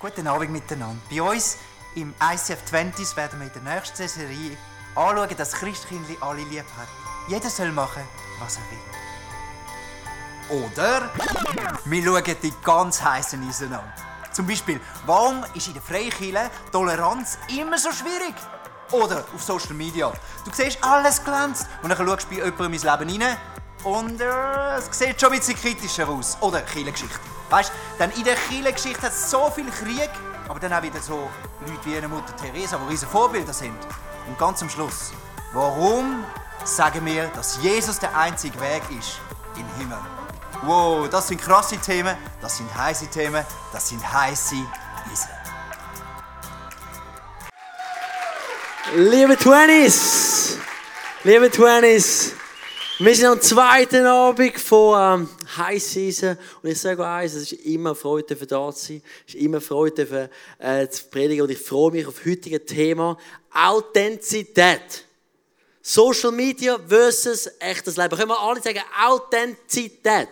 [0.00, 0.96] Guten Abend miteinander.
[1.10, 1.58] Bei uns
[1.94, 4.56] im ICF 20s werden wir in der nächsten Serie
[4.94, 6.88] anschauen, dass Christkindli alle lieb hat.
[7.28, 8.02] Jeder soll machen,
[8.38, 8.62] was er
[10.56, 10.64] will.
[10.64, 11.10] Oder
[11.84, 13.92] wir schauen die ganz heißen Eisen an.
[14.32, 18.34] Zum Beispiel, warum ist in der Freikirche Toleranz immer so schwierig?
[18.92, 20.10] Oder auf Social Media.
[20.46, 21.66] Du siehst, alles glänzt.
[21.82, 23.36] Und dann schaust du bei jemandem ins Leben rein
[23.84, 26.36] und äh, es sieht schon ein bisschen kritischer aus.
[26.40, 27.18] Oder Kirchengeschichte.
[27.48, 30.10] Weißt du, in der Kirchengeschichte hat es so viel Krieg,
[30.48, 31.28] aber dann auch wieder so
[31.66, 33.78] Leute wie eine Mutter Teresa, die riesige Vorbilder sind.
[34.26, 35.12] Und ganz am Schluss,
[35.52, 36.24] warum
[36.64, 39.20] sagen wir, dass Jesus der einzige Weg ist
[39.56, 39.98] in den Himmel?
[40.62, 44.56] Wow, das sind krasse Themen, das sind heiße Themen, das sind heiße
[45.10, 45.30] Eisen.
[48.94, 50.58] Liebe Twenties,
[51.24, 52.34] liebe Twenties,
[53.02, 57.50] wir sind am zweiten Abend von ähm, High Season und ich sage euch eins, es
[57.50, 61.44] ist immer Freude für da zu sein, es ist immer Freude für äh, zu predigen
[61.44, 63.16] und ich freue mich auf das heutige Thema
[63.54, 65.06] Authentizität.
[65.80, 68.18] Social Media versus echtes Leben.
[68.18, 70.28] Können wir alle sagen Authentizität?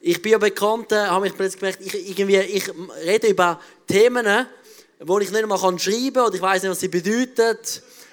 [0.00, 2.68] Ich bin ja bekannt, äh, habe mich plötzlich gemerkt, ich, irgendwie, ich
[3.04, 4.26] rede über Themen,
[4.98, 7.58] wo ich nicht mal schreiben kann oder ich weiß nicht, was sie bedeuten.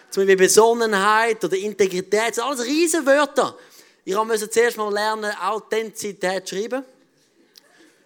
[0.10, 2.30] Zum Beispiel Besonnenheit oder Integrität.
[2.30, 3.58] Das sind alles riesige Wörter.
[4.06, 6.84] Ich musste zuerst mal lernen, Authentizität zu schreiben.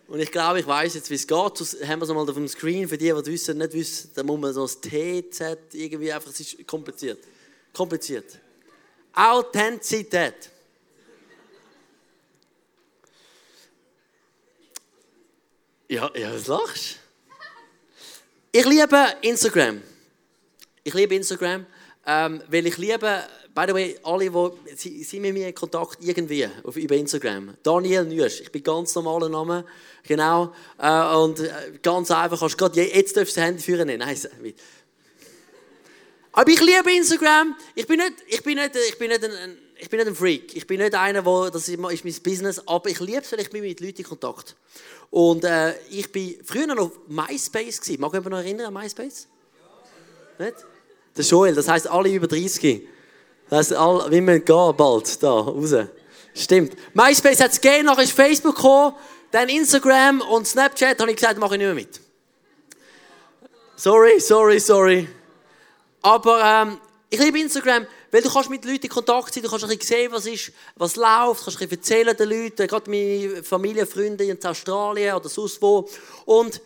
[0.07, 1.59] Und ich glaube, ich weiß jetzt, wie es geht.
[1.59, 2.87] Das haben wir es mal auf dem Screen.
[2.87, 6.39] Für die, die wissen, nicht wissen, da muss man so das TZ irgendwie einfach, es
[6.39, 7.19] ist kompliziert.
[7.73, 8.37] Kompliziert.
[9.13, 10.49] Authentizität.
[15.87, 16.99] Ja, ja, was lachst
[18.51, 19.81] Ich liebe Instagram.
[20.83, 21.65] Ich liebe Instagram,
[22.05, 23.23] ähm, weil ich liebe,
[23.55, 24.29] by the way, alle,
[24.83, 27.55] die sind mit mir in Kontakt irgendwie auf, über Instagram.
[27.63, 29.65] Daniel Nüsch, ich bin ganz normaler Name,
[30.03, 30.53] genau.
[30.77, 31.49] Äh, und äh,
[31.81, 33.87] ganz einfach, kannst du gerade, jetzt darfst du das Handy führen.
[33.87, 34.17] Nein,
[36.35, 37.55] aber ich liebe Instagram.
[37.75, 40.55] Ich bin nicht, ich bin nicht, ich bin nicht ein, ich bin nicht ein Freak.
[40.55, 43.51] Ich bin nicht einer, der, das ist mein Business, aber ich liebe es, weil ich
[43.51, 44.55] bin mit Leuten in Kontakt.
[45.11, 48.01] Und äh, ich bin früher noch auf MySpace gewesen.
[48.01, 49.27] Mag jemand noch erinnern an MySpace?
[50.39, 50.45] Ja.
[50.45, 50.57] Nicht?
[51.15, 52.87] Der Joel, das heisst alle über 30.
[53.49, 55.73] Das heisst, alle, wir gehen bald da raus.
[56.35, 56.73] Stimmt.
[56.93, 58.95] MySpace hat es gegeben, nachher ist Facebook gekommen,
[59.31, 62.01] dann Instagram und Snapchat, habe ich gesagt, mache ich nicht mehr mit.
[63.75, 65.07] Sorry, sorry, sorry.
[66.01, 66.77] Aber ähm,
[67.09, 69.97] ich liebe Instagram, weil du kannst mit Leuten in Kontakt sein, du kannst ein bisschen
[69.97, 74.23] sehen, was ist, was läuft, kannst ein bisschen erzählen den Leuten, gerade meine Familie, Freunde
[74.23, 75.87] in Australien oder sonst wo.
[76.25, 76.61] Und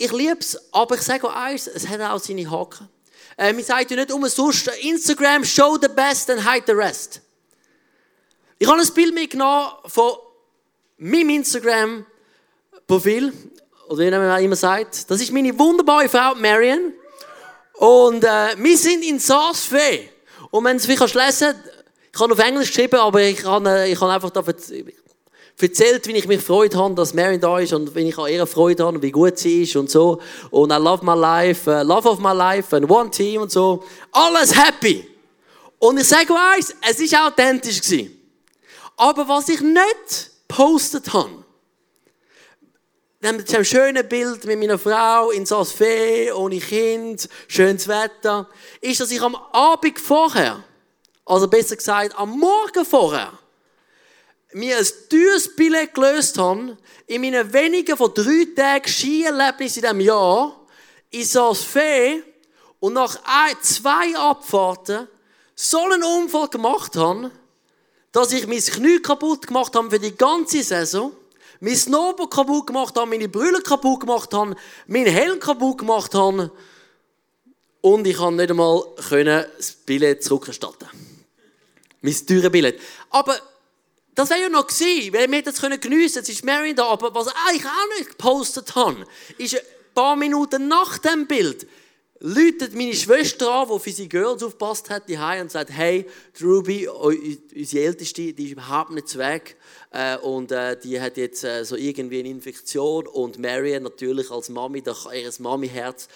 [0.00, 2.88] ich liebe es, aber ich sage auch eins, es hat auch seine Haken.
[3.36, 7.20] Äh, man sagt ja nicht umsonst, Instagram, show the best and hide the rest.
[8.58, 10.12] Ich habe ein Bild mitgenommen von
[10.96, 13.30] meinem Instagram-Profil,
[13.88, 15.10] oder wie man immer sagt.
[15.10, 16.94] Das ist meine wunderbare Frau Marion.
[17.74, 20.08] Und äh, wir sind in Saas-Fee.
[20.50, 21.54] Und wenn du es lesen
[22.12, 24.42] ich habe auf Englisch geschrieben, aber ich habe, äh, ich habe einfach da
[25.62, 28.46] erzählt, wie ich mich gefreut habe, dass Mary da ist und wie ich an ihrer
[28.46, 30.20] Freude habe und wie gut sie ist und so.
[30.50, 33.82] Und I love my life, uh, love of my life and one team und so.
[34.12, 35.06] Alles happy.
[35.78, 37.80] Und ich sage eins, es war authentisch.
[37.80, 38.16] Gewesen.
[38.96, 41.44] Aber was ich nicht postet habe,
[43.22, 48.48] dann haben wir ein schönes Bild mit meiner Frau in Saas-Fee, ohne Kind, schönes Wetter.
[48.80, 50.64] Ist, dass ich am Abend vorher,
[51.26, 53.32] also besser gesagt am Morgen vorher,
[54.52, 60.00] mir ein teures Billett gelöst habe, in meinen wenigen von drei Tagen Skierlebnis in diesem
[60.00, 60.66] Jahr,
[61.10, 62.22] in Saas-Fee,
[62.80, 65.06] und nach ein, zwei Abfahrten
[65.54, 67.30] so einen Unfall gemacht habe,
[68.10, 71.12] dass ich mein Knie kaputt gemacht habe für die ganze Saison,
[71.60, 74.56] mein Snowboard kaputt gemacht habe, meine Brille kaputt gemacht habe,
[74.86, 76.50] meinen Helm kaputt gemacht habe
[77.82, 80.88] und ich kann nicht einmal das Billett zurückerstatten.
[82.00, 82.80] Mein teures Billett.
[83.10, 83.36] Aber
[84.20, 86.02] das wäre ja noch gewesen, weil wir das geniessen können.
[86.02, 89.06] Jetzt ist Mary da, aber was ich auch nicht gepostet habe,
[89.38, 89.62] ist ein
[89.94, 91.66] paar Minuten nach dem Bild,
[92.18, 96.06] läutet meine Schwester an, die für sie Girls aufpasst hat, die und sagt, hey,
[96.42, 99.56] Ruby, unsere Älteste, die ist überhaupt nicht weg.
[99.90, 104.50] Äh, und äh, die hat jetzt äh, so irgendwie eine Infektion und Marion natürlich als
[104.50, 106.08] Mami, da ihr Mami-Herz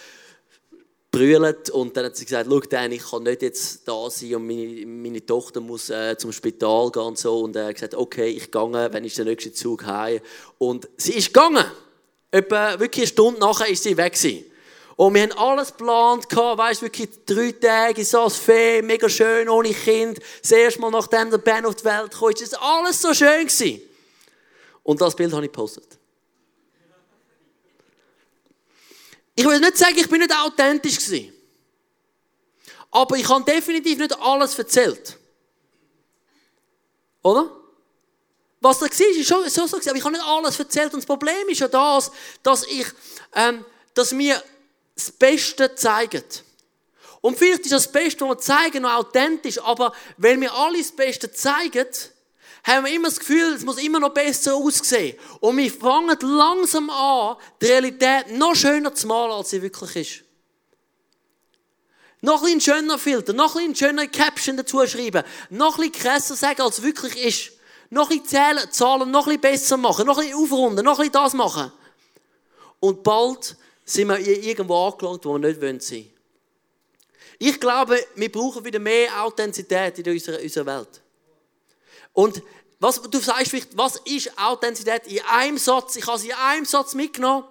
[1.15, 4.47] brüllt und dann hat sie gesagt, schau Dan, ich kann nicht jetzt da sein und
[4.49, 8.29] meine, meine Tochter muss äh, zum Spital gehen und so und er hat gesagt, okay,
[8.29, 10.21] ich gehe, wenn ich den nächsten Zug heim
[10.59, 11.65] und sie ist gegangen.
[12.33, 14.45] Etwa wirklich eine Stunde nachher ist sie weg gewesen.
[14.97, 19.49] Und wir haben alles geplant, weißt du, wirklich drei Tage in so Fee, mega schön,
[19.49, 20.19] ohne Kind.
[20.41, 23.47] Das erste Mal, nachdem der Ben auf die Welt kam, ist das alles so schön
[23.47, 23.81] gewesen.
[24.83, 25.99] Und das Bild habe ich gepostet.
[29.35, 31.33] Ich will nicht sagen, ich bin nicht authentisch gewesen.
[32.91, 35.19] Aber ich habe definitiv nicht alles erzählt.
[37.23, 37.51] Oder?
[38.61, 40.95] Was da war, ist schon so, so aber ich habe nicht alles erzählt.
[40.95, 42.11] Und das Problem ist ja das,
[42.43, 42.87] dass ich,
[43.35, 43.65] ähm,
[43.95, 44.43] dass mir
[44.95, 46.25] das Beste zeigen.
[47.21, 50.93] Und vielleicht ist das Beste, was wir zeigen, noch authentisch, aber wenn wir alle das
[50.93, 51.87] Beste zeigen,
[52.65, 55.19] haben wir immer das Gefühl, es muss immer noch besser aussehen.
[55.41, 60.25] Und wir fangen langsam an, die Realität noch schöner zu malen, als sie wirklich ist.
[62.23, 66.79] Noch ein schöner Filter, noch ein schöner Caption dazu schreiben, noch ein krasser sagen, als
[66.79, 67.53] es wirklich ist.
[67.91, 71.71] Noch ein zählen, Zahlen noch ein besser machen, noch ein aufrunden, noch ein das machen.
[72.81, 76.11] Und bald sind wir irgendwo angelangt, wo wir nicht sein wollen.
[77.39, 81.04] Ich glaube, wir brauchen wieder mehr Authentizität in unserer, unserer Welt.
[82.15, 82.43] Und
[82.81, 85.97] was, du sagst vielleicht, was ist Authentizität in einem Satz?
[85.97, 87.45] Ich habe sie in einem Satz mitgenommen.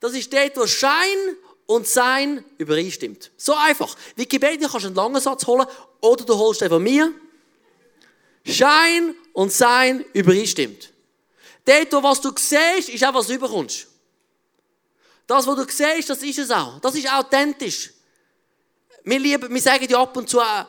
[0.00, 1.36] Das ist dort, wo Schein
[1.66, 3.30] und Sein übereinstimmt.
[3.36, 3.94] So einfach.
[4.16, 5.66] Wikipedia kannst du einen langen Satz holen
[6.00, 7.12] oder du holst den von mir.
[8.44, 10.92] Schein und Sein übereinstimmt.
[11.64, 13.88] Dort, wo was du siehst, ist auch, was du überkommst.
[15.26, 16.78] Das, was du siehst, das ist es auch.
[16.80, 17.90] Das ist authentisch.
[19.02, 20.64] Wir, lieben, wir sagen ja ab und zu äh,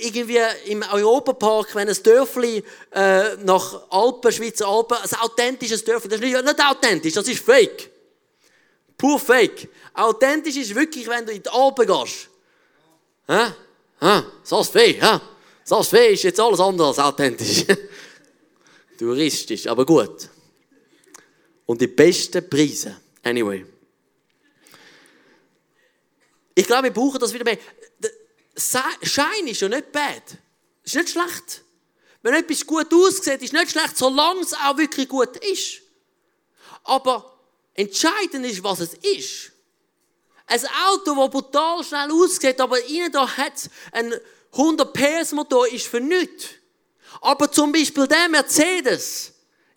[0.00, 6.20] irgendwie im Europapark, wenn ein Dörfli äh, nach Alpen, Schweizer Alpen, ein authentisches Dörfli, das
[6.20, 7.90] ist nicht, nicht authentisch, das ist fake.
[8.96, 9.68] Pur fake.
[9.94, 12.28] Authentisch ist wirklich, wenn du in die Alpen gehst.
[13.26, 13.52] Hä?
[14.00, 14.22] Hä?
[14.48, 15.20] Das Fee, hä?
[15.68, 17.64] Das Fee ist jetzt alles andere als authentisch.
[18.98, 20.28] Touristisch, aber gut.
[21.66, 22.96] Und die besten Preise.
[23.22, 23.64] Anyway.
[26.54, 27.58] Ich glaube, wir brauchen das wieder mehr.
[28.56, 30.22] Schein ist ja nicht bad.
[30.84, 31.62] Ist nicht schlecht.
[32.22, 35.80] Wenn etwas gut aussieht, ist nicht schlecht, solange es auch wirklich gut ist.
[36.84, 37.38] Aber
[37.74, 39.52] entscheidend ist, was es ist.
[40.46, 44.12] Ein Auto, das brutal schnell aussieht, aber innen da hat ein
[44.52, 46.46] 100 PS Motor, ist für nichts.
[47.20, 49.32] Aber zum Beispiel der Mercedes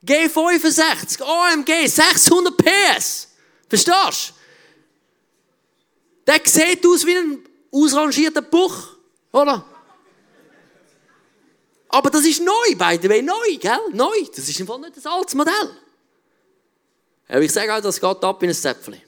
[0.06, 3.30] G65 AMG 600 PS.
[3.68, 4.33] Verstehst du?
[6.28, 7.44] Der sieht aus wie ein
[7.75, 8.75] ausrangierter Buch,
[9.31, 9.66] oder?
[11.89, 13.80] Aber das ist neu, by the way, neu, gell?
[13.94, 14.25] Neu.
[14.36, 15.72] Das ist Fall nicht das altes Modell.
[17.27, 19.01] Aber ich sage auch, das geht ab in ein Zäpfchen.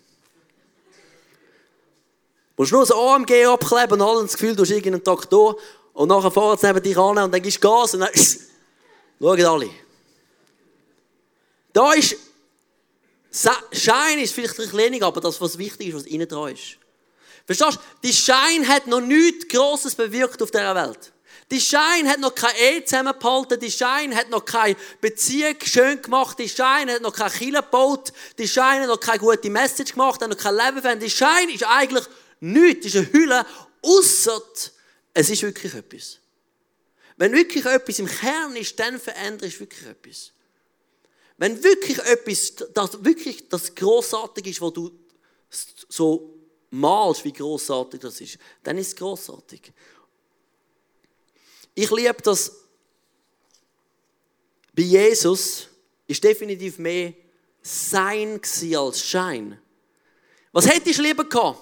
[2.55, 5.57] Du musst nur das AMG abkleben und alle das Gefühl, du hast irgendeinen Traktor
[5.93, 8.09] und nachher fahren sie neben dich an und dann gibst du Gas und dann
[9.19, 9.69] schauen alle.
[11.73, 12.15] Da ist
[13.71, 16.77] Schein ist vielleicht ein wenig, aber das, was wichtig ist, was innen dran ist.
[17.47, 17.81] Verstehst du?
[18.03, 21.13] Die Schein hat noch nichts Grosses bewirkt auf dieser Welt.
[21.49, 26.37] Die Schein hat noch kein Ehe zusammengehalten, die Schein hat noch keine Beziehung schön gemacht,
[26.39, 30.21] die Schein hat noch kein Kille gebaut, die Schein hat noch keine gute Message gemacht,
[30.21, 31.09] hat noch kein Leben verändert.
[31.09, 32.03] Die Schein ist eigentlich
[32.41, 33.45] nichts, ist eine Hülle,
[33.81, 34.41] außer
[35.13, 36.19] es ist wirklich etwas.
[37.15, 40.33] Wenn wirklich etwas im Kern ist, dann verändert es wirklich etwas.
[41.37, 44.91] Wenn wirklich etwas, das wirklich das Großartige ist, was du
[45.87, 46.36] so
[46.71, 49.71] malst, wie großartig das ist, dann ist es großartig.
[51.75, 52.51] Ich liebe das.
[54.73, 55.67] Bei Jesus
[56.07, 57.13] ist definitiv mehr
[57.61, 58.39] Sein
[58.75, 59.59] als Schein.
[60.51, 61.59] Was hättest du lieber gehabt?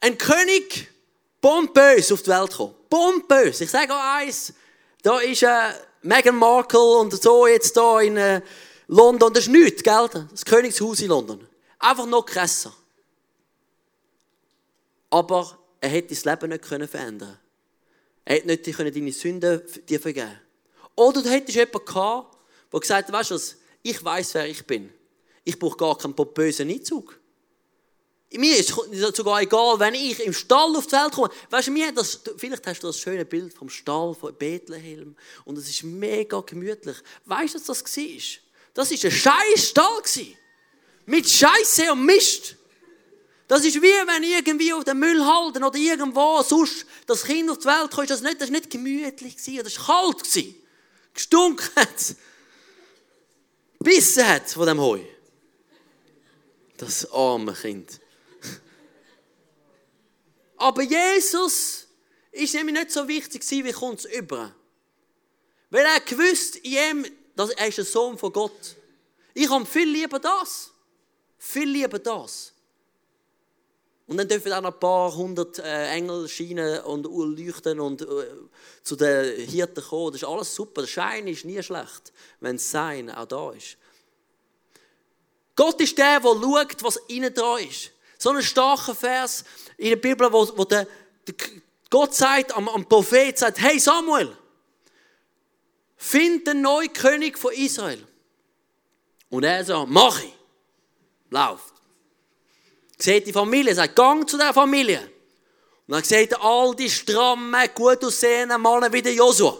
[0.00, 0.88] Ein König,
[1.40, 2.74] pompös auf die Welt gekommen.
[2.90, 3.60] Pompös.
[3.60, 4.52] Ich sage auch eins.
[5.02, 8.42] Da ist äh, Meghan Markle und so jetzt da in äh,
[8.88, 9.32] London.
[9.32, 10.08] Das ist nichts, gell?
[10.30, 11.46] Das Königshaus in London.
[11.78, 12.74] Einfach noch krasser
[15.10, 17.38] aber er hätte das Leben nicht verändern können.
[18.24, 20.40] Er hätte nicht deine Sünden dir vergeben
[20.96, 22.36] Oder du hättest jemanden gehabt,
[22.72, 24.92] der gesagt hat, weißt du was, ich weiß, wer ich bin.
[25.44, 27.20] Ich brauche gar keinen bösen Einzug.
[28.32, 31.30] Mir ist es sogar egal, wenn ich im Stall auf die Welt komme.
[31.50, 35.56] Weißt du, mir das, vielleicht hast du das schöne Bild vom Stall von Bethlehem und
[35.56, 36.96] es ist mega gemütlich.
[37.24, 38.04] Weißt du, was das war?
[38.74, 40.02] Das war ein scheiß Stall.
[41.06, 42.55] Mit Scheiße und Mist.
[43.48, 47.58] Das ist wie wenn irgendwie auf dem Müll halten oder irgendwo sonst das Kind auf
[47.58, 48.10] die Welt kommt.
[48.10, 50.22] Das war nicht, nicht gemütlich, das war kalt.
[51.14, 52.16] Gestunken hat
[53.78, 55.00] Bissen hat von dem Heu.
[56.76, 58.00] Das arme Kind.
[60.56, 61.86] Aber Jesus
[62.32, 64.54] ist nämlich nicht so wichtig wie kommt es über.
[65.70, 68.76] Weil er gewusst, ihm, dass er ist ein Sohn von Gott.
[69.34, 70.72] Ich habe viel lieber das.
[71.38, 72.52] Viel lieber das.
[74.06, 78.06] Und dann dürfen auch noch ein paar hundert äh, Engel scheinen und leuchten und äh,
[78.82, 80.12] zu den Hirten kommen.
[80.12, 80.82] Das ist alles super.
[80.82, 83.76] Der Schein ist nie schlecht, wenn Sein auch da ist.
[85.56, 87.90] Gott ist der, der schaut, was innen dran ist.
[88.18, 89.44] So einen starken Vers
[89.76, 90.86] in der Bibel, wo, wo der,
[91.26, 91.34] der
[91.90, 94.36] Gott sagt, am, am Prophet sagt, hey Samuel,
[95.96, 98.06] find den neuen König von Israel.
[99.30, 100.32] Und er sagt, mach ich.
[101.30, 101.75] Lauft.
[102.98, 105.00] Sieht die Familie, sagt, gang zu der Familie.
[105.86, 109.56] Und dann sieht er all die strammen, gut aussehenden Männer wie der Joshua.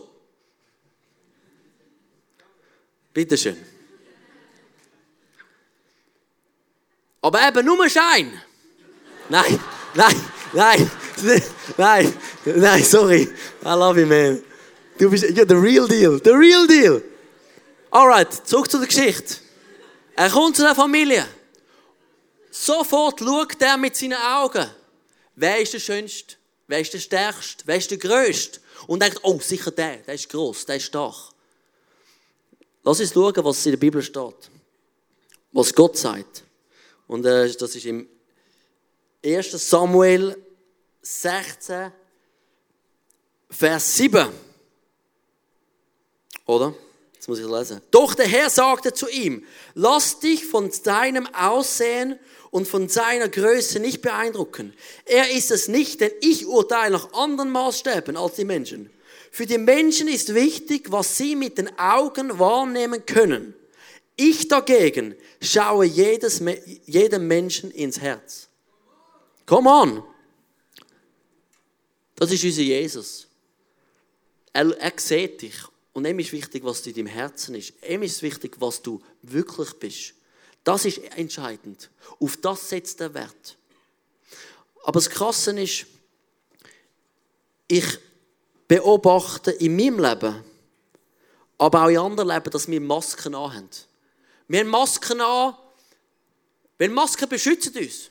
[3.12, 3.56] Bitteschön.
[7.22, 8.40] Aber eben nur Schein.
[9.28, 9.58] Nein,
[9.94, 10.90] nein, nein,
[11.76, 12.14] nein,
[12.44, 13.28] nein, sorry.
[13.64, 14.42] I love you, man.
[14.98, 17.02] Du bist ja the real deal, the real deal.
[17.90, 19.36] Alright, zurück zu der Geschichte.
[20.14, 21.26] Er kommt zu der Familie.
[22.58, 24.66] Sofort schaut er mit seinen Augen.
[25.34, 26.36] Wer ist der Schönste?
[26.66, 27.62] Wer ist der Stärkste?
[27.66, 28.60] Wer ist der Größte?
[28.86, 31.32] Und denkt, oh, sicher der, der ist groß, der ist stark.
[32.82, 34.50] Lass uns schauen, was in der Bibel steht.
[35.52, 36.44] Was Gott sagt.
[37.06, 38.08] Und äh, das ist im
[39.22, 39.50] 1.
[39.52, 40.42] Samuel
[41.02, 41.92] 16,
[43.50, 44.28] Vers 7.
[46.46, 46.74] Oder?
[47.26, 47.80] Jetzt muss ich lesen.
[47.90, 52.20] Doch der Herr sagte zu ihm, lass dich von deinem Aussehen
[52.52, 54.72] und von seiner Größe nicht beeindrucken.
[55.04, 58.90] Er ist es nicht, denn ich urteile nach anderen Maßstäben als die Menschen.
[59.32, 63.54] Für die Menschen ist wichtig, was sie mit den Augen wahrnehmen können.
[64.14, 66.40] Ich dagegen schaue jedes,
[66.84, 68.46] jedem Menschen ins Herz.
[69.46, 70.04] Come on!
[72.14, 73.26] Das ist unser Jesus.
[74.52, 75.56] Er, er sieht dich.
[75.96, 77.72] Und ihm ist wichtig, was in deinem Herzen ist.
[77.88, 80.12] Ihm ist wichtig, was du wirklich bist.
[80.62, 81.88] Das ist entscheidend.
[82.20, 83.56] Auf das setzt er Wert.
[84.84, 85.86] Aber das Krasse ist,
[87.66, 87.98] ich
[88.68, 90.44] beobachte in meinem Leben,
[91.56, 93.70] aber auch in anderen Leben, dass wir Masken anhaben.
[94.48, 95.56] Wir haben Masken an,
[96.76, 98.10] weil Masken beschützen uns.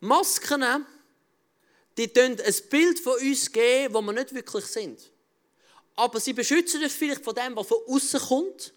[0.00, 0.84] Masken,
[1.96, 2.36] die ein
[2.68, 5.00] Bild von uns geben, wo wir nicht wirklich sind.
[5.98, 8.72] Aber sie beschützen uns vielleicht von dem, was von außen kommt,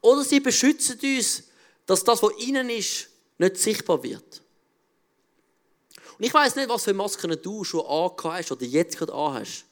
[0.00, 1.44] oder sie beschützen uns,
[1.86, 3.08] dass das, was innen ist,
[3.38, 4.42] nicht sichtbar wird.
[6.18, 9.64] Und ich weiß nicht, was für Masken du schon angehört hast oder jetzt gerade anhast.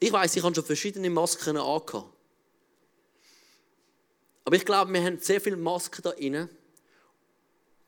[0.00, 2.12] Ich weiß, ich habe schon verschiedene Masken angehabt.
[4.44, 6.48] Aber ich glaube, wir haben sehr viele Masken da drin.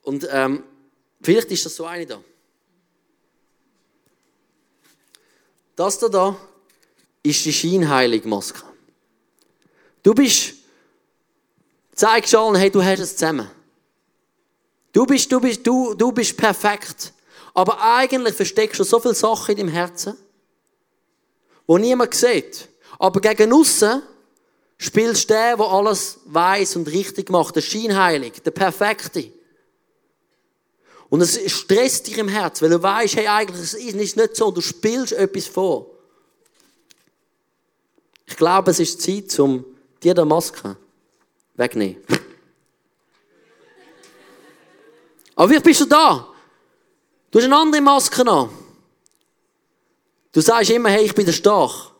[0.02, 0.62] Und ähm,
[1.20, 2.22] vielleicht ist das so eine da.
[5.74, 6.53] Das da, da
[7.24, 8.62] ist die scheinheilige Maske.
[10.02, 10.54] Du bist,
[11.94, 13.50] zeigst allen, hey, du hast es zusammen.
[14.92, 17.12] Du bist, du bist, du, du bist perfekt.
[17.54, 20.16] Aber eigentlich versteckst du so viele Sachen in deinem Herzen,
[21.66, 22.68] wo niemand sieht.
[22.98, 24.02] Aber gegen aussen
[24.76, 29.32] spielst du den, der alles weiß und richtig macht, der Scheinheilig, der Perfekte.
[31.08, 34.50] Und es stresst dich im Herz, weil du weißt, hey, eigentlich ist es nicht so,
[34.50, 35.93] du spielst etwas vor.
[38.26, 39.64] Ich glaube, es ist Zeit, um
[40.02, 40.76] dir die Maske
[41.54, 42.02] wegzunehmen.
[45.36, 46.28] Aber wie bist du da?
[47.30, 48.48] Du hast eine andere Maske an.
[50.32, 51.92] Du sagst immer, hey, ich bin der Stark.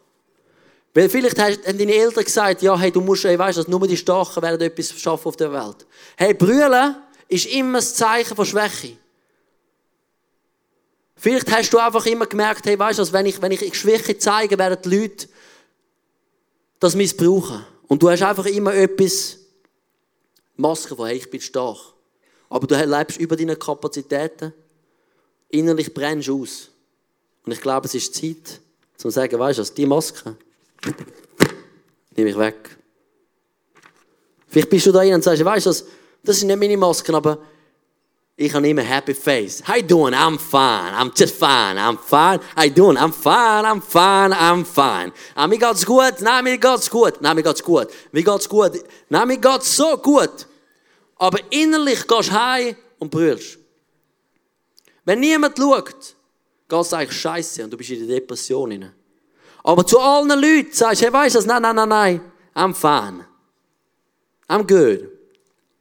[0.95, 3.97] Weil vielleicht haben deine Eltern gesagt, ja, hey, du musst, hey, weißt, dass nur die
[3.97, 5.87] Starken werden etwas schaffen auf der Welt.
[6.16, 6.97] Hey, brüllen
[7.28, 8.97] ist immer ein Zeichen von Schwäche.
[11.16, 14.57] Vielleicht hast du einfach immer gemerkt, hey, weißt du, wenn ich, wenn ich Schwäche zeige,
[14.57, 15.28] werden die Leute
[16.85, 17.64] das missbrauchen.
[17.88, 19.38] Und du hast einfach immer etwas,
[20.57, 21.79] Maske von, hey, ich bin stark.
[22.49, 24.53] Aber du lebst über deine Kapazitäten.
[25.49, 26.71] Innerlich brennst du aus.
[27.45, 28.61] Und ich glaube, es ist Zeit,
[28.97, 30.37] zu sagen, weißt du, die Maske
[32.17, 32.76] nehme ich weg.
[34.47, 35.71] Vielleicht bist du da rein und sagst, weißt du,
[36.23, 37.38] das sind nicht meine Masken, aber
[38.37, 39.62] ich habe immer happy face.
[39.62, 40.12] How you doing?
[40.12, 40.93] I'm fine.
[40.93, 41.79] I'm just fine.
[41.79, 42.41] I'm fine.
[42.57, 42.97] How you doing?
[42.97, 43.64] I'm fine.
[43.64, 44.33] I'm fine.
[44.33, 45.12] I'm fine.
[45.37, 46.21] Ah, mir geht's gut.
[46.21, 47.21] Nein, mir geht's gut.
[47.21, 47.93] Nein, mir geht's gut.
[48.11, 48.73] Mir geht's gut.
[49.09, 50.47] Nein, mir geht's so gut.
[51.17, 53.59] Aber innerlich gehst du heim und brüllst.
[55.05, 56.17] Wenn niemand schaut,
[56.69, 58.93] geht's eigentlich scheiße und du bist in der Depression rein.
[59.62, 62.33] Aber zu allen Leuten sagst du, hey, weißt du Nein, nein, nein, nein.
[62.57, 63.25] I'm fine.
[64.49, 65.13] I'm good.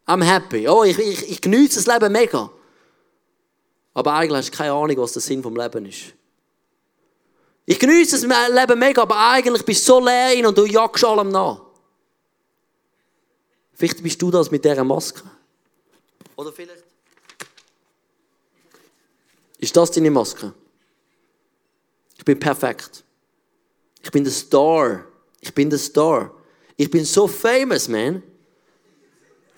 [0.06, 0.68] I'm happy.
[0.68, 2.50] Oh, ich, ich, ich genieße das Leben mega.
[3.94, 6.14] Aber eigentlich hast du keine Ahnung, was der Sinn vom Leben ist.
[7.66, 11.30] Ich genieße das Leben mega, aber eigentlich bist du so leer und du jagst allem
[11.30, 11.62] nach.
[13.74, 15.24] Vielleicht bist du das mit dieser Maske.
[16.36, 16.84] Oder vielleicht
[19.60, 20.54] ist das deine Maske.
[22.18, 23.04] Ich bin perfekt.
[24.02, 25.06] Ich bin der Star.
[25.40, 26.34] Ich bin der Star.
[26.76, 28.22] Ich bin so famous, man.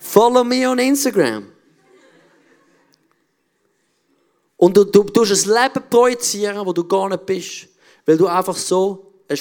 [0.06, 1.52] Follow me on Instagram.
[4.56, 7.68] Und du, du tust ein Leben projizieren, wo du gar nicht bist,
[8.06, 9.38] weil du einfach so ein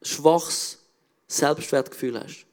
[0.00, 0.78] schwaches
[1.26, 2.46] Selbstwertgefühl hast.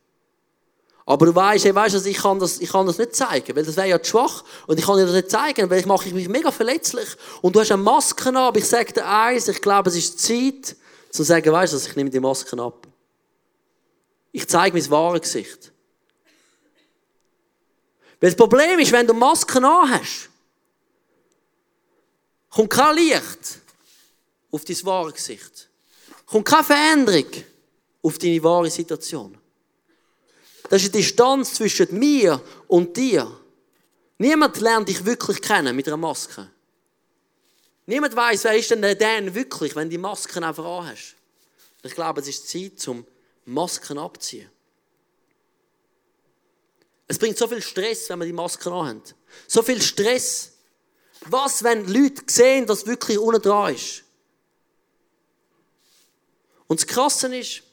[1.05, 3.77] Aber du weißt, hey, weißt, ich, kann das, ich kann das nicht zeigen, weil das
[3.77, 4.43] wäre ja zu schwach.
[4.65, 7.07] Und ich kann dir das nicht zeigen, weil ich mache mich mega verletzlich.
[7.41, 10.19] Und du hast eine Maske an, aber ich sage dir eins, ich glaube, es ist
[10.19, 10.75] Zeit,
[11.11, 12.87] zu sagen, weißt du, ich nehme die Masken ab.
[14.33, 15.71] Ich zeige mein wahres Gesicht.
[18.19, 20.29] Weil das Problem ist, wenn du Masken hast,
[22.49, 23.61] kommt kein Licht
[24.51, 25.69] auf dein wahre Gesicht.
[26.25, 27.25] Kommt keine Veränderung
[28.01, 29.37] auf deine wahre Situation.
[30.69, 33.39] Das ist die Distanz zwischen mir und dir.
[34.17, 36.49] Niemand lernt dich wirklich kennen mit einer Maske.
[37.85, 41.15] Niemand weiß, wer ist denn der Dan wirklich, wenn du die Masken einfach anhast.
[41.83, 43.05] Ich glaube, es ist Zeit, zum
[43.45, 44.49] Masken abziehen.
[47.07, 49.15] Es bringt so viel Stress, wenn man die Masken anhat.
[49.47, 50.53] So viel Stress.
[51.21, 54.03] Was, wenn Leute sehen, dass wirklich unten dran ist?
[56.67, 57.63] Und das Krasse ist,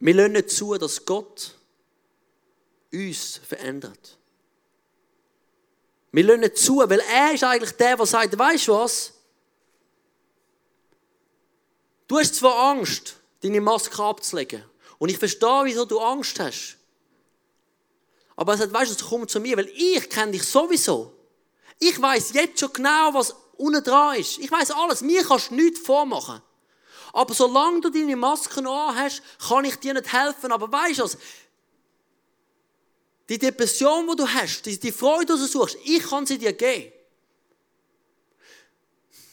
[0.00, 1.54] Wir lassen nicht zu, dass Gott
[2.90, 4.16] uns verändert.
[6.10, 9.12] Wir lassen nicht zu, weil er ist eigentlich der, der sagt, weißt du was?
[12.08, 14.64] Du hast zwar Angst, deine Maske abzulegen.
[15.00, 16.76] Und ich verstehe, wieso du Angst hast.
[18.36, 21.14] Aber er sagt, weißt du, komm zu mir, weil ich kenne dich sowieso.
[21.78, 24.38] Ich weiß jetzt schon genau, was unten dran ist.
[24.38, 25.00] Ich weiß alles.
[25.00, 26.42] Mir kannst du nichts vormachen.
[27.14, 30.52] Aber solange du deine Maske an hast, kann ich dir nicht helfen.
[30.52, 31.16] Aber weißt du was?
[33.30, 36.52] Die Depression, die du hast, die, die Freude, die du suchst, ich kann sie dir
[36.52, 36.92] geben.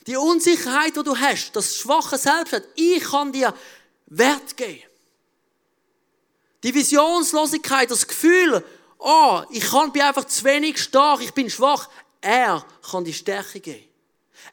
[0.05, 3.53] Die Unsicherheit, die du hast, das schwache Selbstwert, ich kann dir
[4.05, 4.86] Wert geben.
[6.63, 8.63] Die Visionslosigkeit, das Gefühl,
[8.97, 11.89] oh, ich kann, bin einfach zu wenig stark, ich bin schwach.
[12.21, 13.83] Er kann die Stärke geben.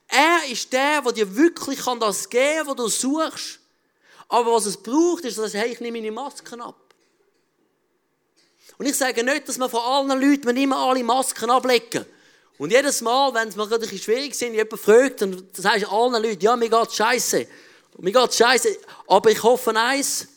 [0.09, 3.61] Er ist der, der dir wirklich das geben kann, was du suchst.
[4.29, 6.77] Aber was es braucht, ist, dass hey, ich nehme meine Masken ab.
[8.77, 12.05] Und ich sage nicht, dass man von allen Leuten immer alle Masken ablegen.
[12.59, 15.88] Und jedes Mal, wenn es mir gerade ein schwierig sind, jemand fragt, dann sagst du
[15.88, 17.47] allen Leuten, ja, mir geht's scheiße.
[17.99, 18.77] Mir geht's scheiße.
[19.07, 20.29] Aber ich hoffe eins,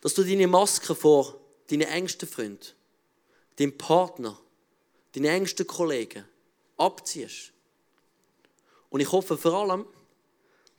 [0.00, 1.38] dass du deine Maske vor
[1.70, 2.74] deinen engsten Freund,
[3.56, 4.38] deinem Partner,
[5.14, 6.24] deinen engsten Kollegen
[6.76, 7.52] abziehst.
[8.88, 9.86] Und ich hoffe vor allem,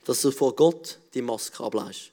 [0.04, 2.10] dass du vor Gott die Maske ableist.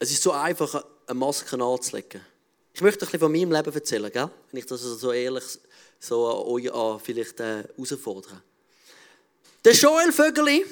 [0.00, 2.20] Es ist so einfach, eine Maske anzulegen.
[2.72, 4.30] Ich möchte ein bisschen von meinem Leben erzählen, gell?
[4.50, 5.44] wenn ich das so ehrlich
[5.98, 8.42] so an euch vielleicht äh, herausfordere.
[9.64, 10.64] Der Joel Vögeli,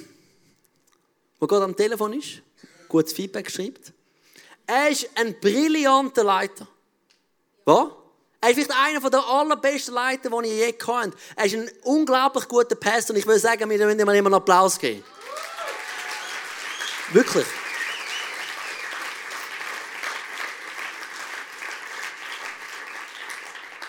[1.41, 2.43] der gerade am Telefon ist,
[2.89, 3.93] gutes Feedback schreibt,
[4.67, 6.67] er ist ein brillanter Leiter.
[7.65, 7.89] Was?
[8.41, 11.13] Er ist vielleicht einer der allerbesten Leiter, die ich je hatte.
[11.35, 14.35] Er ist ein unglaublich guter Pastor und ich würde sagen, wir müssen ihm immer einen
[14.35, 15.03] Applaus geben.
[17.13, 17.47] Wirklich.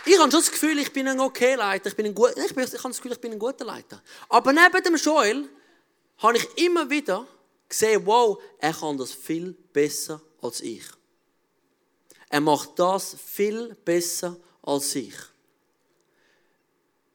[0.07, 1.89] Ich habe schon das Gefühl, ich bin ein okay Leiter.
[1.89, 4.01] Ich, bin ein gut, ich, bin, ich habe das Gefühl, ich bin ein guter Leiter.
[4.29, 5.49] Aber neben dem Joel
[6.19, 7.27] habe ich immer wieder
[7.67, 10.83] gesehen, wow, er kann das viel besser als ich.
[12.29, 15.13] Er macht das viel besser als ich.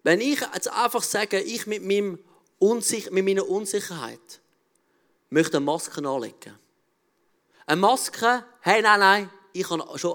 [0.03, 2.19] Wenn ich jetzt einfach sage, ich mit, meinem
[2.59, 4.41] Unsich mit meiner Unsicherheit
[5.31, 6.59] möchte eine Maske anlegen.
[7.65, 9.67] Eine Maske, hey, nein, nein, ich,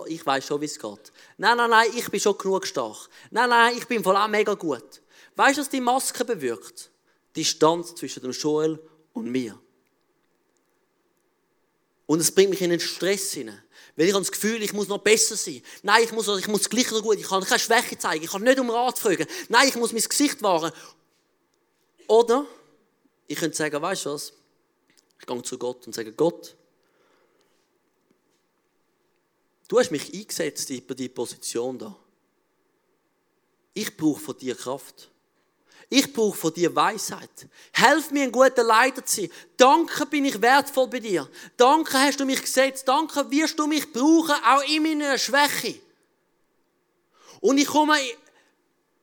[0.08, 1.12] ich weiß schon, wie es geht.
[1.38, 3.10] Nein, nein, nein, ich bin schon genug stark.
[3.32, 5.02] Nein, nein, ich bin voll auch mega gut.
[5.36, 6.90] Weißt du, was die Maske bewirkt?
[7.36, 8.80] Die Distanz zwischen dem Joel
[9.14, 9.60] und mir.
[12.08, 13.62] Und es bringt mich in den Stress hinein.
[13.96, 15.62] Weil ich habe das Gefühl, ich muss noch besser sein.
[15.84, 17.18] Nein, ich muss, ich muss gleich so gut.
[17.18, 18.24] Ich kann keine Schwäche zeigen.
[18.24, 19.26] Ich kann nicht um Rat fragen.
[19.50, 20.72] Nein, ich muss mein Gesicht wahren.
[22.08, 22.46] Oder
[23.28, 24.34] ich könnte sagen, weißt du was?
[25.20, 26.56] Ich gehe zu Gott und sage, Gott,
[29.68, 31.96] du hast mich eingesetzt in die Position da.
[33.74, 35.10] Ich brauche von dir Kraft.
[35.90, 37.48] Ich brauche von dir Weisheit.
[37.72, 39.32] Helf mir, ein guter Leiter zu sein.
[39.56, 41.30] Danke, bin ich wertvoll bei dir.
[41.56, 42.88] Danke, hast du mich gesetzt.
[42.88, 45.80] Danke, wirst du mich brauchen, auch in meiner Schwäche.
[47.40, 47.98] Und ich komme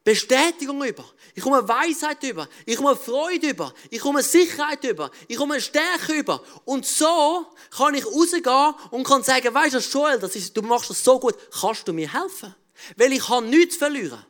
[0.05, 1.05] Bestätigung über.
[1.35, 2.47] Ich komme Weisheit über.
[2.67, 3.73] Ich komme Freude über.
[3.91, 5.11] Ich komme Sicherheit über.
[5.27, 6.45] Ich komme Stärke über.
[6.67, 10.91] Und so kann ich rausgehen und kann sagen, weißt du, Joel, das ist, du machst
[10.91, 11.35] das so gut.
[11.59, 12.55] Kannst du mir helfen?
[12.97, 14.25] Weil ich habe nichts verlieren.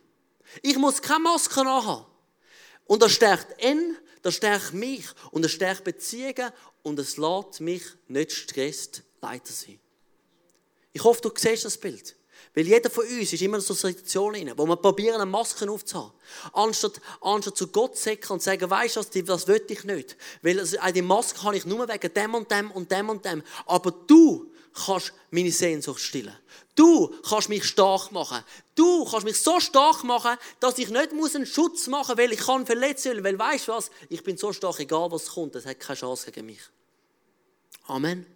[0.62, 2.06] Ich muss keine Maske haben.
[2.86, 7.82] Und das stärkt ihn, das stärkt mich und das stärkt Beziehungen und es lässt mich
[8.06, 9.80] nicht gestresst Leiter sein.
[10.92, 12.14] Ich hoffe, du siehst das Bild.
[12.54, 15.26] Weil jeder von uns ist immer in so einer Situation rein, wo wir probieren, eine
[15.26, 16.12] Maske aufzuhaben.
[16.52, 20.16] Anstatt, anstatt zu Gott zu und zu sagen, weisst du, das will ich nicht.
[20.40, 23.42] Weil also, die Maske habe ich nur wegen dem und dem und dem und dem.
[23.66, 26.36] Aber du kannst meine Sehnsucht stillen.
[26.76, 28.42] Du kannst mich stark machen.
[28.76, 32.40] Du kannst mich so stark machen, dass ich nicht einen Schutz machen muss, weil ich
[32.40, 33.24] kann verletzt werden.
[33.24, 33.90] Weil weißt du was?
[34.08, 36.60] Ich bin so stark, egal was kommt, das hat keine Chance gegen mich.
[37.86, 38.33] Amen.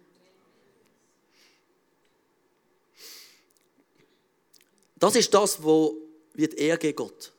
[4.99, 5.97] Das ist das, wo
[6.33, 7.31] wird er gegen Gott.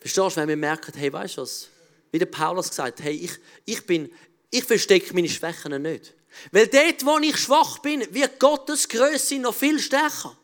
[0.00, 1.68] Verstehst du, wenn wir merken, hey, weißt du was?
[2.10, 3.32] Wie der Paulus gesagt hey, ich,
[3.64, 4.10] ich bin,
[4.50, 6.14] ich verstecke meine Schwächen nicht.
[6.52, 10.36] Weil dort, wo ich schwach bin, wird Gottes Größe noch viel stärker.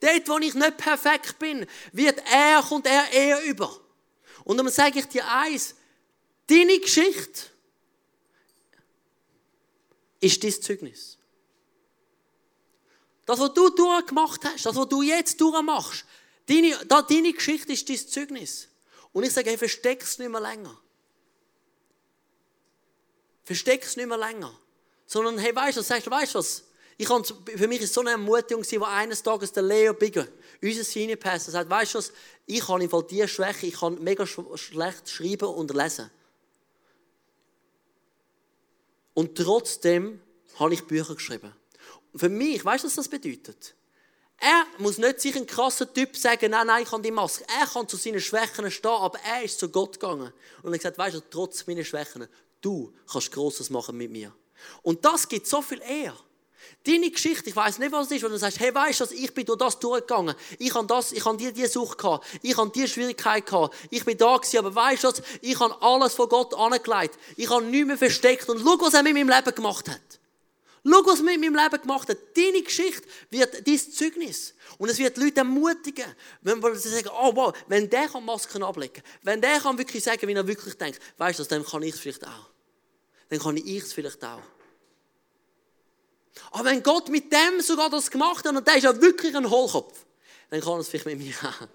[0.00, 3.74] Dort, wo ich nicht perfekt bin, wird er, kommt er eher über.
[4.44, 5.74] Und dann sage ich dir eins,
[6.46, 7.42] deine Geschichte
[10.20, 11.18] ist dein Zeugnis.
[13.30, 16.04] Das, was du durchgemacht hast, das, was du jetzt durchmachst,
[16.46, 18.66] deine, deine Geschichte ist dein Zeugnis.
[19.12, 20.76] Und ich sage, hey, versteck es nicht mehr länger.
[23.44, 24.52] Versteck es nicht mehr länger.
[25.06, 26.64] Sondern, hey, weißt du, sagst du, weißt du was?
[26.96, 30.26] Ich für mich ist so eine Ermutigung, wo eines Tages der Leo Bigger,
[30.60, 32.12] unser Senior Pastor, sagt, weißt du was?
[32.46, 36.10] Ich habe im Fall diese Schwäche, ich kann mega schlecht schreiben und lesen.
[39.14, 40.20] Und trotzdem
[40.58, 41.59] habe ich Bücher geschrieben.
[42.14, 43.74] Für mich, weißt du, was das bedeutet?
[44.38, 47.44] Er muss nicht sich ein krasser Typ sagen, nein, nein, ich habe die Maske.
[47.60, 50.32] Er kann zu seinen Schwächen stehen, aber er ist zu Gott gegangen.
[50.62, 52.26] Und er hat gesagt, weißt du, trotz meiner Schwächen,
[52.62, 54.32] du kannst Großes machen mit mir.
[54.82, 56.16] Und das gibt so viel eher.
[56.86, 59.34] Deine Geschichte, ich weiß nicht, was es ist, wenn du sagst, hey, weißt du, ich
[59.34, 60.34] bin durch das durchgegangen.
[60.58, 62.26] Ich habe das, ich habe die, die Sucht gehabt.
[62.40, 63.74] Ich habe die Schwierigkeit gehabt.
[63.90, 67.18] Ich bin da gewesen, aber weißt du, ich habe alles von Gott angelegt.
[67.36, 68.48] Ich habe nichts mehr versteckt.
[68.48, 70.19] Und schau, was er mit meinem Leben gemacht hat.
[70.84, 72.18] Schau, was er mit meinem Leben gemacht hat.
[72.34, 74.54] Deine Geschichte wird dein Zeugnis.
[74.78, 76.06] Und es wird Leute ermutigen,
[76.40, 80.26] wenn sie sagen, oh wow, wenn der kann Masken ablegen, wenn der kann wirklich sagen,
[80.26, 82.48] wie er wirklich denkt, weißt du, dann kann ich es vielleicht auch.
[83.28, 84.40] Dann kann ich es vielleicht auch.
[86.52, 89.48] Aber wenn Gott mit dem sogar das gemacht hat und der ist ja wirklich ein
[89.48, 90.06] Hohlkopf,
[90.48, 91.68] dann kann er es vielleicht mit mir auch.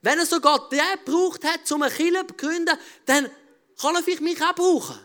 [0.00, 3.30] Wenn er sogar den gebraucht hat, um eine Kirche zu gründen, dann
[3.80, 4.98] kann er vielleicht mich auch brauchen.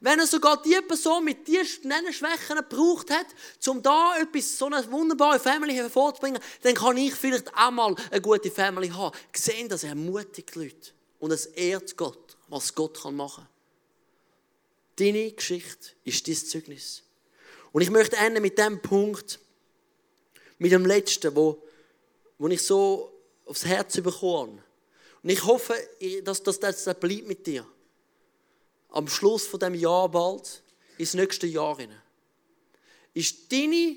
[0.00, 3.26] Wenn er sogar die Person mit diesen Schwächen gebraucht hat,
[3.66, 8.20] um da etwas, so eine wunderbare Family hervorzubringen, dann kann ich vielleicht auch mal eine
[8.20, 9.16] gute Family haben.
[9.34, 13.48] Sehen, dass er ermutigt Leute und es ehrt Gott, was Gott machen kann.
[14.96, 17.02] Deine Geschichte ist dein Zeugnis.
[17.72, 19.38] Und ich möchte enden mit dem Punkt,
[20.58, 21.62] mit dem letzten, wo,
[22.38, 23.12] wo ich so
[23.44, 24.62] aufs Herz bekomme.
[25.22, 25.74] Und ich hoffe,
[26.22, 27.66] dass, dass das bleibt mit dir.
[28.90, 30.62] Am Schluss von dem Jahr bald,
[30.98, 32.00] ins nächste Jahr hinein.
[33.14, 33.96] Ist deine,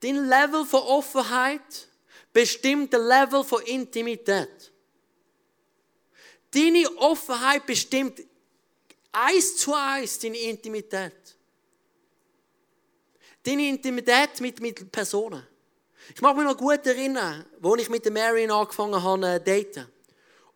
[0.00, 1.88] dein Level von Offenheit
[2.32, 4.72] bestimmt der Level von Intimität.
[6.50, 8.22] Deine Offenheit bestimmt
[9.12, 11.36] eins zu eins deine Intimität.
[13.42, 15.46] Deine Intimität mit, mit Personen.
[16.14, 19.64] Ich mag mich noch gut erinnern, als ich mit der Marion angefangen habe zu äh,
[19.64, 19.88] daten.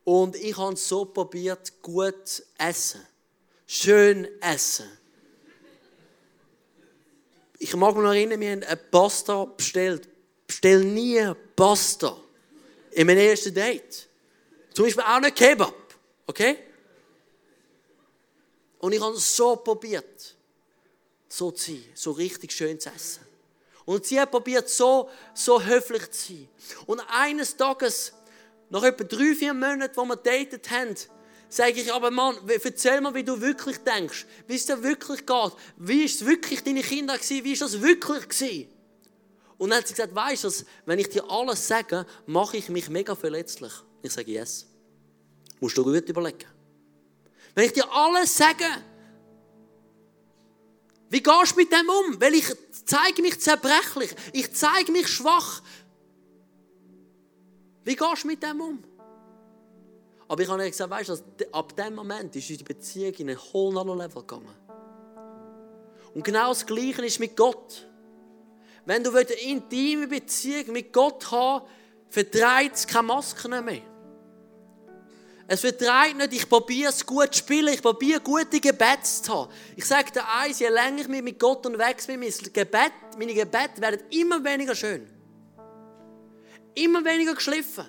[0.04, 3.04] Und ich habe so probiert, gut zu essen.
[3.66, 4.86] Schön essen.
[7.58, 10.08] Ich mag mich noch erinnern, wir haben eine Pasta bestellt.
[10.46, 12.16] Bestell nie Pasta.
[12.92, 14.08] In meinem ersten Date.
[14.72, 15.74] Zum Beispiel auch nicht Kebab.
[16.26, 16.58] Okay?
[18.78, 20.36] Und ich habe so probiert
[21.28, 23.22] so zu sein, so richtig schön zu essen.
[23.84, 26.48] Und sie hat probiert, so, so höflich zu sein.
[26.86, 28.12] Und eines Tages,
[28.68, 30.94] nach etwa drei, vier Monaten, wo wir datet haben,
[31.48, 35.52] sage ich, aber Mann, erzähl mal, wie du wirklich denkst, wie es dir wirklich geht.
[35.76, 37.44] Wie ist es wirklich deine Kinder gewesen?
[37.44, 38.68] Wie ist das wirklich gewesen?
[39.58, 40.50] Und dann hat sie gesagt, weißt du,
[40.84, 43.72] wenn ich dir alles sage, mache ich mich mega verletzlich.
[44.02, 44.66] Ich sage, yes.
[45.60, 46.44] Musst du gut überlegen.
[47.54, 48.66] Wenn ich dir alles sage,
[51.08, 52.20] wie gehst du mit dem um?
[52.20, 52.46] Weil ich
[52.84, 54.14] zeige mich zerbrechlich.
[54.32, 55.62] Ich zeige mich schwach.
[57.84, 58.84] Wie gehst du mit dem um?
[60.28, 63.38] Aber ich habe ihr gesagt, weißt du, ab dem Moment ist unsere Beziehung in ein
[63.52, 64.54] whole other Level gegangen.
[66.14, 67.86] Und genau das Gleiche ist mit Gott.
[68.84, 71.66] Wenn du eine intime Beziehung mit Gott haben
[72.08, 73.82] verdreht es keine Masken mehr.
[75.48, 79.52] Es vertreibt nicht, ich probiere es gut zu spielen, ich probiere gute Gebete zu haben.
[79.76, 83.80] Ich sage dir eins, je länger ich mit Gott unterwegs bin, mein Gebet, meine Gebete
[83.80, 85.06] werden immer weniger schön.
[86.74, 87.86] Immer weniger geschliffen.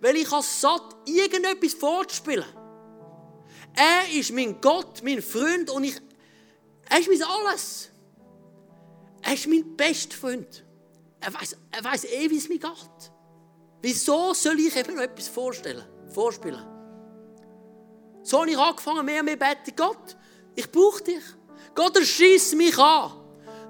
[0.00, 2.46] Weil ich habe satt, irgendetwas vorzuspielen.
[3.74, 6.00] Er ist mein Gott, mein Freund und ich,
[6.88, 7.90] er ist mein Alles.
[9.22, 10.64] Er ist mein bester Freund.
[11.20, 13.10] Er weiß, er weiß eh, wie es mir geht.
[13.80, 16.64] Wieso soll ich eben noch etwas vorstellen, vorspielen?
[18.22, 19.74] So habe ich angefangen, mehr und mehr beten.
[19.76, 20.16] Gott,
[20.54, 21.22] ich brauche dich.
[21.74, 23.12] Gott, erschieß mich an.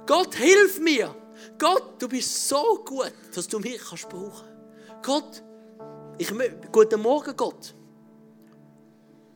[0.06, 1.14] Gott, hilf mir.
[1.58, 4.48] Gott, du bist so gut, dass du mich kannst brauchen.
[5.02, 5.42] Gott,
[6.18, 6.32] ich
[6.72, 7.74] guten Morgen, Gott.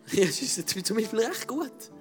[0.10, 1.92] Es ist zum Beispiel recht gut.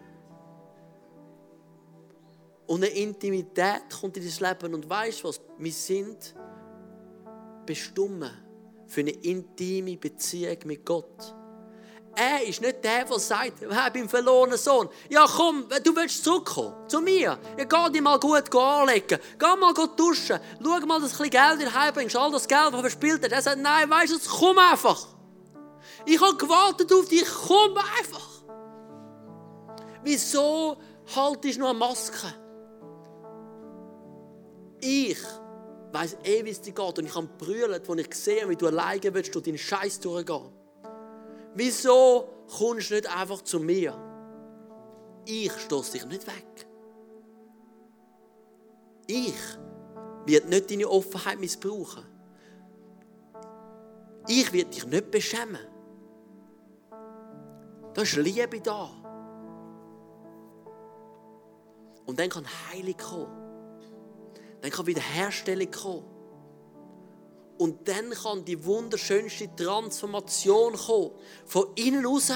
[2.67, 5.41] Und eine Intimität kommt in dein Leben und weißt was?
[5.57, 6.35] Wir sind
[7.65, 8.31] bestimmt
[8.87, 11.35] für eine intime Beziehung mit Gott.
[12.19, 14.89] Er ist nicht der, der sagt, ich bin verlorener Sohn.
[15.07, 17.37] Ja, komm, du willst zurückkommen, zu mir.
[17.59, 19.19] Ja, geh dich mal gut anlegen.
[19.37, 20.39] Geh mal gut duschen.
[20.59, 22.15] Schau mal, dass du ein bisschen Geld in heimbringst.
[22.15, 23.31] All das Geld, das du verspielt hast.
[23.31, 25.05] Er sagt, nein, weißt du, komm einfach.
[26.07, 28.27] Ich habe gewartet auf dich, komm einfach.
[30.03, 30.77] Wieso
[31.15, 32.33] haltest du noch eine Maske?
[34.81, 35.19] Ich
[35.91, 38.65] weiß eh, wie es dir geht und ich habe brüllt, als ich sehe, wie du
[38.65, 40.56] alleine willst durch deinen Scheiß durchgehen.
[41.57, 43.91] Wieso kommst du nicht einfach zu mir?
[45.25, 46.67] Ich stoße dich nicht weg.
[49.07, 49.57] Ich
[50.27, 52.05] werde nicht deine Offenheit missbrauchen.
[54.27, 55.65] Ich werde dich nicht beschämen.
[57.95, 58.91] Da ist Liebe da.
[62.05, 63.81] Und dann kann Heilung kommen.
[64.61, 66.16] Dann kann Wiederherstellung kommen.
[67.57, 71.11] Und dann kann die wunderschönste Transformation kommen.
[71.45, 72.31] Von innen raus.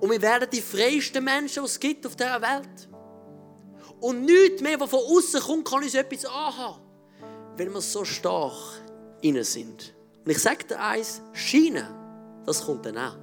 [0.00, 2.88] Und wir werden die freiesten Menschen, die es gibt auf dieser Welt.
[4.00, 6.82] Und nichts mehr, was von außen kommt, kann uns etwas anhaben.
[7.56, 8.82] Weil wir so stark
[9.20, 9.94] innen sind.
[10.24, 11.86] Und ich sage dir eins, Schienen,
[12.44, 13.16] das kommt dann auch.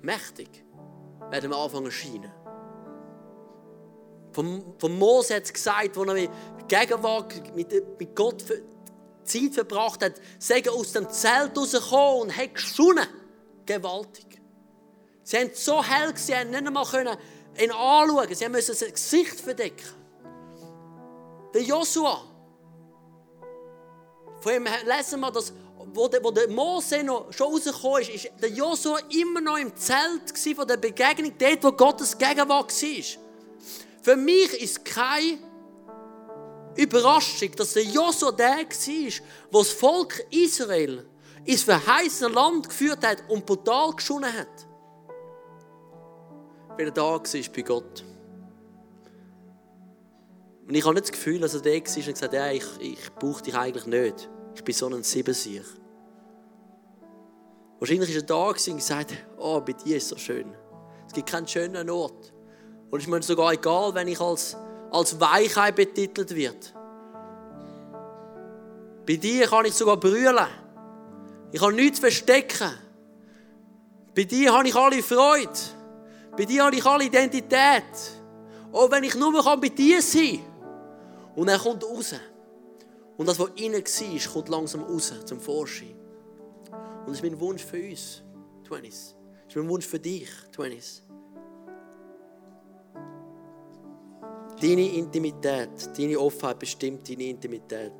[0.00, 0.48] Mächtig
[1.30, 2.41] werden wir anfangen zu scheinen.
[4.32, 6.30] Von, von Mose hat es gesagt, als er mit
[6.68, 8.44] Gegenwart, mit, mit Gott
[9.24, 13.06] Zeit verbracht hat, sagen aus dem Zelt rausgekommen und hat geschunnen.
[13.66, 14.40] Gewaltig.
[15.22, 17.16] Sie haben so hell gesehen, sie haben nicht einmal können
[17.58, 18.34] ihn anschauen.
[18.34, 19.86] Sie mussten sein Gesicht verdecken.
[21.54, 22.24] Der Joshua.
[24.40, 25.52] Von ihm lesen wir, dass,
[25.94, 29.74] wo der, wo der Mose noch schon rausgekommen ist, ist der Joshua immer noch im
[29.76, 33.21] Zelt von der Begegnung, dort, wo Gottes Gegenwart war.
[34.02, 35.38] Für mich ist keine
[36.76, 39.12] Überraschung, dass der Josua der war, der
[39.52, 41.06] das Volk Israel
[41.44, 44.66] ins verheißene Land geführt hat und brutal geschonnen hat.
[46.76, 48.04] Weil er da war bei Gott.
[50.66, 52.64] Und ich habe nicht das Gefühl, dass er da war und gesagt hat, ja, ich,
[52.80, 54.30] ich brauche dich eigentlich nicht.
[54.54, 55.64] Ich bin so ein Siebensier.
[57.78, 60.54] Wahrscheinlich war er da und gesagt, oh, bei dir ist es so schön.
[61.06, 62.31] Es gibt keinen schönen Ort.
[62.92, 64.54] Und es ist mir sogar egal, wenn ich als,
[64.90, 66.74] als Weichheit betitelt wird.
[69.06, 70.46] Bei dir kann ich sogar brüllen.
[71.52, 72.70] Ich kann nichts verstecken.
[74.14, 75.58] Bei dir habe ich alle Freude.
[76.36, 77.82] Bei dir habe ich alle Identität.
[78.70, 81.32] Auch wenn ich nur bei dir sein kann.
[81.34, 82.14] Und er kommt raus.
[83.16, 85.96] Und das, was innen war, kommt langsam raus zum Vorschein.
[87.06, 88.22] Und das ist mein Wunsch für uns,
[88.68, 89.14] Twenties.
[89.44, 91.02] Das ist mein Wunsch für dich, Twenties.
[94.62, 97.92] Deine Intimität, deine Offenheit bestimmt deine Intimität.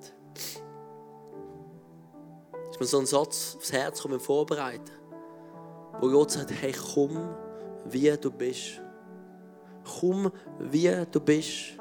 [2.71, 4.93] Ist mir so ein Satz aufs Herz kommen vorbereiten,
[6.01, 7.19] wo Gott sagt: Hey, komm,
[7.87, 8.81] wie du bist.
[9.99, 11.77] Komm, wie du bist.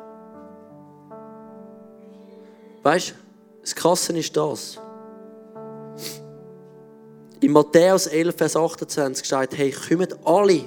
[2.81, 3.13] Weißt du,
[3.61, 4.79] das Krasse ist das.
[7.39, 10.61] In Matthäus 11, Vers 28 steht: Hey, kommt alle.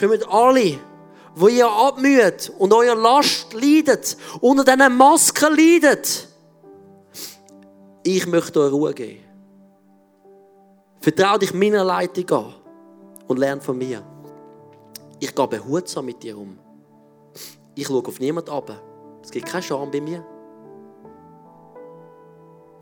[0.00, 0.91] Kommt alle
[1.34, 6.28] wo ihr abmüht und euer Last leidet, unter diesen Masken leidet.
[8.02, 9.24] Ich möchte euch Ruhe geben.
[11.00, 12.54] Vertrau dich meiner Leitung an
[13.28, 14.02] und lerne von mir.
[15.18, 16.58] Ich gehe behutsam mit dir um.
[17.74, 18.70] Ich schaue auf niemanden ab.
[19.22, 20.24] Es gibt keine Scham bei mir.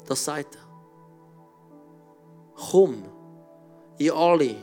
[0.06, 0.62] Das sagt er.
[2.70, 3.04] Komm,
[3.98, 4.56] ihr alle,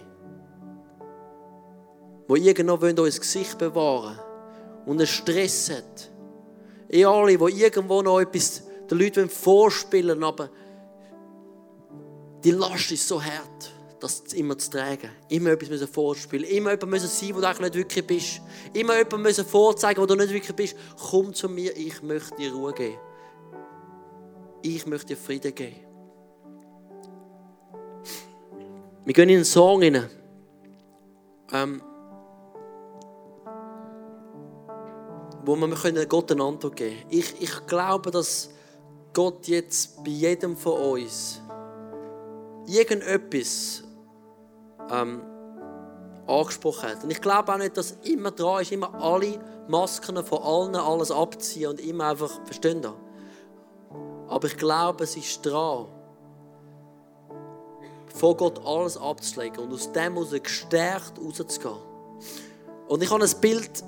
[2.30, 4.20] die irgendwo wollen, euer Gesicht bewahren
[4.86, 6.12] und einen Stress hat.
[6.90, 10.50] Ihr alle, die irgendwo noch etwas den Leuten vorspielen wollen, aber
[12.44, 15.10] die Last ist so hart, das immer zu tragen.
[15.30, 18.42] Immer etwas müssen vorspielen, immer jemand müssen sein, wo du eigentlich nicht wirklich bist.
[18.74, 20.76] Immer jemand müssen vorzeigen, wo du nicht wirklich bist.
[21.10, 22.98] Komm zu mir, ich möchte dir Ruhe geben.
[24.62, 25.76] Ich möchte dir Frieden geben.
[29.06, 30.10] Wir gehen in einen Song rein.
[31.54, 31.82] Ähm,
[35.48, 37.06] wo wir Gott eine Antwort geben können.
[37.10, 38.50] Ich, ich glaube, dass
[39.14, 41.42] Gott jetzt bei jedem von uns
[42.68, 43.82] irgendetwas
[44.92, 45.22] ähm,
[46.28, 47.04] angesprochen hat.
[47.04, 51.12] Und ich glaube auch nicht, dass immer dran ist, immer alle Masken von allen alles
[51.12, 52.94] abziehen und immer einfach, verstehen da?
[54.28, 55.88] Aber ich glaube, es ist dran,
[58.14, 61.78] vor Gott alles abzulegen und aus dem heraus gestärkt rauszugehen.
[62.90, 63.84] Und ich habe ein Bild,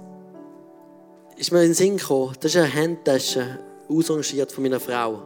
[1.39, 5.21] ist mir in den Sinn gekommen, das ist eine Handtasche, ausrangiert von meiner Frau.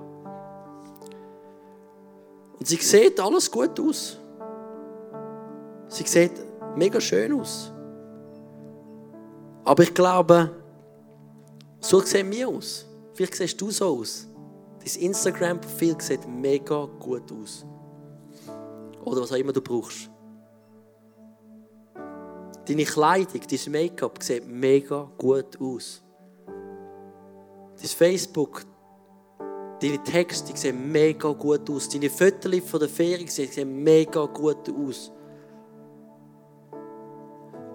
[2.59, 4.19] Und sie sieht alles gut aus.
[5.87, 6.33] Sie sieht
[6.75, 7.71] mega schön aus.
[9.65, 10.51] Aber ich glaube,
[11.79, 12.85] so sehen wir aus.
[13.13, 14.27] Vielleicht siehst du so aus.
[14.79, 17.65] Dein Instagram-Profil sieht mega gut aus.
[19.03, 20.12] Oder was auch immer du brauchst.
[22.65, 26.01] Deine Kleidung, dein Make-up sieht mega gut aus.
[27.77, 28.61] Dein Facebook,
[29.81, 31.89] deine Texte sehen mega gut aus.
[31.89, 35.11] Deine Fotos von der Ferien sehen mega gut aus.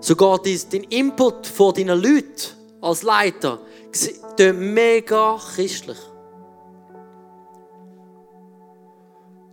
[0.01, 3.61] Sogar dein Input von deinen Leuten als Leiter
[3.93, 5.99] ist mega christlich.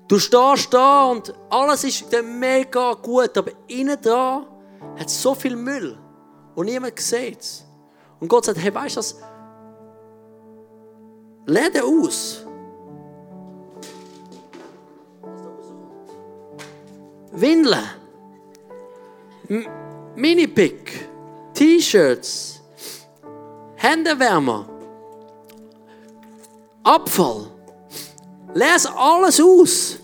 [0.08, 4.46] Du stehst da und alles ist mega gut, aber innen dran
[4.98, 5.98] hat so viel Müll
[6.56, 7.66] und niemand sieht es.
[8.20, 9.16] Und Gott sagt, hey, weißt du was?
[11.46, 12.46] Lade aus.
[17.32, 17.84] Windeln.
[20.16, 21.10] Mini-Pick.
[21.54, 22.62] T-Shirts.
[23.76, 24.68] Händewärmer.
[26.84, 27.48] Abfall.
[28.54, 30.00] Lese alles aus.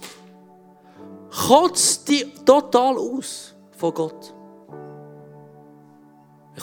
[1.47, 4.33] Kotz dich total aus von Gott.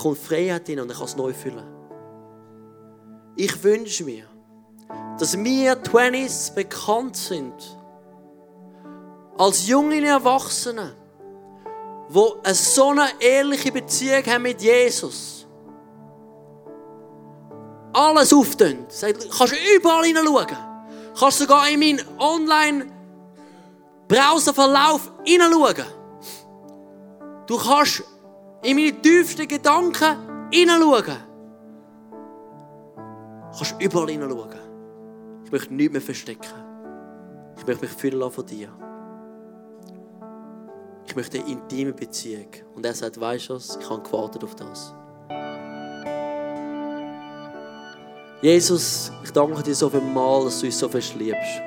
[0.00, 1.66] Kommt Freiheit hin und er kann es neu füllen.
[3.36, 4.24] Ich wünsche mir,
[5.18, 7.54] dass wir Twenties bekannt sind
[9.36, 10.94] als junge Erwachsene,
[12.10, 15.46] die eine so eine ehrliche Beziehung haben mit Jesus.
[17.92, 18.86] Alles auftun.
[19.36, 20.56] Kannst überall hineinschauen.
[21.18, 25.86] Kannst sogar in meinen Online-Browserverlauf hineinschauen.
[27.46, 28.04] Du kannst
[28.62, 31.16] in meine tiefsten Gedanken hineinschauen.
[33.52, 34.58] Du kannst überall hineinschauen.
[35.44, 36.54] Ich möchte nichts mehr verstecken.
[37.56, 38.68] Ich möchte mich füllen von dir.
[41.06, 42.48] Ich möchte eine intime Beziehung.
[42.74, 44.94] Und er sagt, weißt du was, ich habe gewartet auf das.
[48.42, 51.60] Jesus, ich danke dir so viel Mal, dass du uns so fest liebst.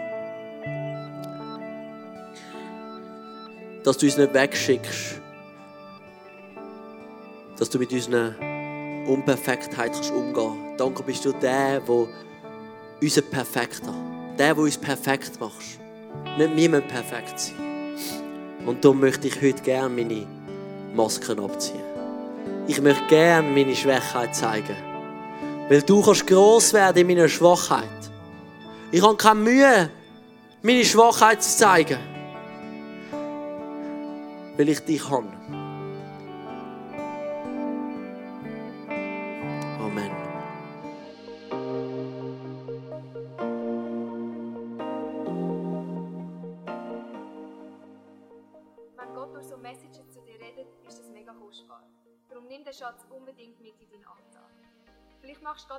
[3.84, 5.21] Dass du uns nicht wegschickst.
[7.58, 8.36] Dass du mit unserer
[9.08, 10.80] Unperfektheit kannst umgehen kannst.
[10.80, 12.08] Danke bist du der, der
[13.02, 13.94] unser Perfekter,
[14.38, 15.80] der, der uns perfekt macht.
[16.38, 17.56] Nicht wir müssen perfekt sein.
[18.66, 20.28] Und darum möchte ich heute gerne meine
[20.96, 21.82] Masken abziehen.
[22.68, 24.76] Ich möchte gerne meine Schwächheit zeigen.
[25.68, 27.88] Weil du kannst gross werden in meiner Schwachheit.
[28.92, 29.90] Ich habe keine Mühe,
[30.62, 31.98] meine Schwachheit zu zeigen.
[34.58, 35.28] Weil ich dich habe.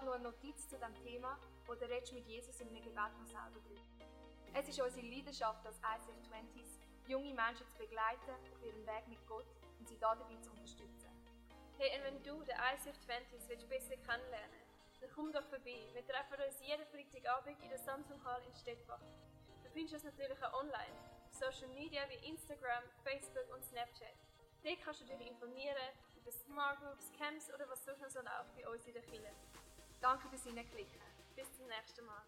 [0.04, 1.38] Noch eine Notiz zu diesem Thema
[1.68, 3.82] oder redest mit Jesus in einem Gebet noch selber drüber.
[4.52, 9.24] Es ist unsere Leidenschaft als ICF 20s, junge Menschen zu begleiten auf ihrem Weg mit
[9.28, 9.46] Gott
[9.78, 11.08] und sie dabei zu unterstützen.
[11.78, 14.62] Hey, und wenn du den ICF 20s willst besser kennenlernen
[15.02, 15.82] dann komm doch vorbei.
[15.92, 19.02] Wir treffen uns jeden Freitagabend in der Samsung Hall in Stettbach.
[19.64, 20.94] Du findest uns natürlich auch online,
[21.26, 24.14] auf Social Media wie Instagram, Facebook und Snapchat.
[24.62, 28.68] Dort kannst du dich informieren über Smart Groups, Camps oder was sonst noch läuft bei
[28.68, 29.32] uns in der Kirche.
[30.02, 31.00] Danke fürs Hineinklicken.
[31.36, 32.22] Bis zum nächsten Mal.